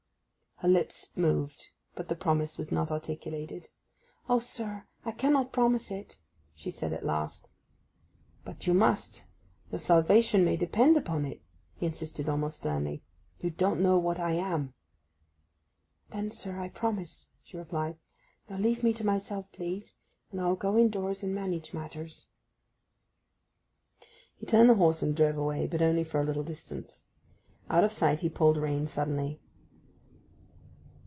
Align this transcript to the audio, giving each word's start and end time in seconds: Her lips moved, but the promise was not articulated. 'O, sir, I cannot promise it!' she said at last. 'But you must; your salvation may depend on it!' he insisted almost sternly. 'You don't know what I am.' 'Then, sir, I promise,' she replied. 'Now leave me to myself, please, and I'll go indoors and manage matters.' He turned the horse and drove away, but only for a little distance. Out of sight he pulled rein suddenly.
Her 0.63 0.67
lips 0.67 1.09
moved, 1.15 1.71
but 1.95 2.07
the 2.07 2.15
promise 2.15 2.59
was 2.59 2.71
not 2.71 2.91
articulated. 2.91 3.69
'O, 4.29 4.37
sir, 4.37 4.85
I 5.03 5.11
cannot 5.11 5.51
promise 5.51 5.89
it!' 5.89 6.19
she 6.53 6.69
said 6.69 6.93
at 6.93 7.03
last. 7.03 7.49
'But 8.45 8.67
you 8.67 8.75
must; 8.75 9.25
your 9.71 9.79
salvation 9.79 10.45
may 10.45 10.57
depend 10.57 10.99
on 11.09 11.25
it!' 11.25 11.41
he 11.77 11.87
insisted 11.87 12.29
almost 12.29 12.57
sternly. 12.57 13.01
'You 13.39 13.49
don't 13.49 13.81
know 13.81 13.97
what 13.97 14.19
I 14.19 14.33
am.' 14.33 14.75
'Then, 16.11 16.29
sir, 16.29 16.59
I 16.59 16.69
promise,' 16.69 17.25
she 17.41 17.57
replied. 17.57 17.97
'Now 18.47 18.57
leave 18.59 18.83
me 18.83 18.93
to 18.93 19.03
myself, 19.03 19.51
please, 19.51 19.95
and 20.31 20.39
I'll 20.39 20.55
go 20.55 20.77
indoors 20.77 21.23
and 21.23 21.33
manage 21.33 21.73
matters.' 21.73 22.27
He 24.35 24.45
turned 24.45 24.69
the 24.69 24.75
horse 24.75 25.01
and 25.01 25.15
drove 25.15 25.37
away, 25.37 25.65
but 25.65 25.81
only 25.81 26.03
for 26.03 26.21
a 26.21 26.23
little 26.23 26.43
distance. 26.43 27.05
Out 27.67 27.83
of 27.83 27.91
sight 27.91 28.19
he 28.19 28.29
pulled 28.29 28.57
rein 28.57 28.85
suddenly. 28.85 29.39